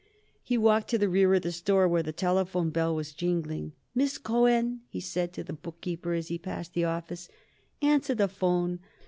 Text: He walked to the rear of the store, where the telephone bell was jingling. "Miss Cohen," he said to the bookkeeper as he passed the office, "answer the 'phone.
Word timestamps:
He 0.43 0.57
walked 0.57 0.87
to 0.89 0.97
the 0.97 1.07
rear 1.07 1.31
of 1.35 1.43
the 1.43 1.51
store, 1.51 1.87
where 1.87 2.01
the 2.01 2.11
telephone 2.11 2.71
bell 2.71 2.95
was 2.95 3.13
jingling. 3.13 3.73
"Miss 3.93 4.17
Cohen," 4.17 4.81
he 4.89 4.99
said 4.99 5.31
to 5.33 5.43
the 5.43 5.53
bookkeeper 5.53 6.13
as 6.13 6.29
he 6.29 6.39
passed 6.39 6.73
the 6.73 6.85
office, 6.85 7.29
"answer 7.83 8.15
the 8.15 8.27
'phone. 8.27 8.79